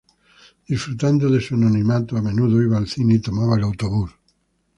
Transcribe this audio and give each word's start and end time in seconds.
Disfrutando 0.67 1.29
de 1.29 1.39
su 1.39 1.53
anonimato, 1.53 2.17
a 2.17 2.23
menudo 2.23 2.59
iba 2.59 2.75
al 2.75 2.87
cine 2.87 3.13
y 3.13 3.19
tomaba 3.19 3.55
el 3.57 3.65
autobús. 3.65 4.09